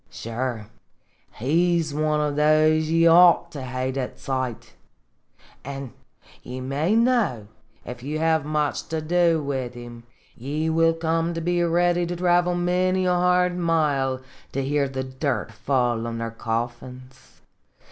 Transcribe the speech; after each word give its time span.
Sure, 0.09 0.65
he 1.35 1.79
's 1.79 1.93
one 1.93 2.19
of 2.19 2.35
those 2.35 2.89
ye 2.89 3.05
ought 3.07 3.51
to 3.51 3.61
hate 3.61 3.97
at 3.97 4.17
sight; 4.17 4.73
an' 5.63 5.93
ye 6.41 6.59
may 6.59 6.95
know, 6.95 7.47
if 7.85 8.01
ye 8.01 8.15
have 8.17 8.43
much 8.43 8.87
to 8.87 8.99
do 8.99 9.43
wid 9.43 9.77
'em, 9.77 10.01
ye 10.35 10.71
will 10.71 10.95
come 10.95 11.35
to 11.35 11.39
be 11.41 11.61
ready 11.61 12.07
to 12.07 12.15
travel 12.15 12.55
many 12.55 13.05
a 13.05 13.13
hard 13.13 13.55
mile 13.55 14.19
to 14.51 14.63
hear 14.63 14.89
the 14.89 15.03
dirt 15.03 15.51
fall 15.51 16.07
on 16.07 16.17
their 16.17 16.31
coffins. 16.31 17.41